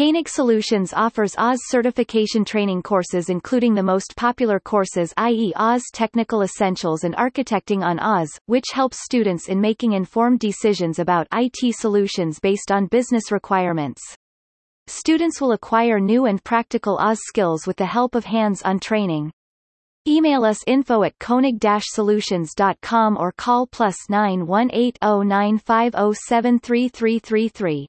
[0.00, 5.52] Koenig Solutions offers AWS certification training courses including the most popular courses i.e.
[5.54, 11.28] AWS Technical Essentials and Architecting on AWS, which helps students in making informed decisions about
[11.34, 14.00] IT solutions based on business requirements.
[14.86, 19.30] Students will acquire new and practical AWS skills with the help of hands-on training.
[20.08, 24.94] Email us info at koenig-solutions.com or call plus 918
[25.28, 27.86] 0950